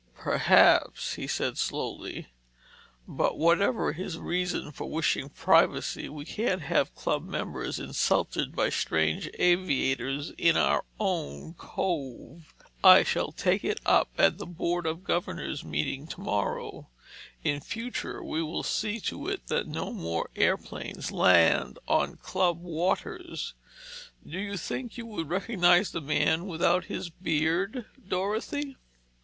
"Perhaps," 0.15 1.13
he 1.13 1.27
said 1.27 1.59
slowly. 1.59 2.29
"But 3.07 3.37
whatever 3.37 3.93
his 3.93 4.17
reason 4.17 4.71
for 4.71 4.89
wishing 4.89 5.29
privacy, 5.29 6.09
we 6.09 6.25
can't 6.25 6.63
have 6.63 6.95
club 6.95 7.23
members 7.23 7.79
insulted 7.79 8.55
by 8.55 8.69
strange 8.69 9.29
aviators 9.37 10.31
in 10.39 10.57
our 10.57 10.85
own 10.99 11.53
cove. 11.53 12.51
I 12.83 13.03
shall 13.03 13.31
take 13.31 13.63
it 13.63 13.79
up 13.85 14.09
at 14.17 14.39
the 14.39 14.47
board 14.47 14.87
of 14.87 15.03
governors' 15.03 15.63
meeting 15.63 16.07
tomorrow. 16.07 16.89
In 17.43 17.59
future 17.61 18.23
we 18.23 18.41
will 18.41 18.63
see 18.63 18.99
to 19.01 19.27
it 19.27 19.45
that 19.49 19.67
no 19.67 19.93
more 19.93 20.31
airplanes 20.35 21.11
land 21.11 21.77
on 21.87 22.15
club 22.17 22.57
waters. 22.59 23.53
Do 24.27 24.39
you 24.39 24.57
think 24.57 24.97
you 24.97 25.05
would 25.05 25.29
recognize 25.29 25.91
the 25.91 26.01
man 26.01 26.47
without 26.47 26.85
his 26.85 27.11
beard, 27.11 27.85
Dorothy?" 28.07 28.77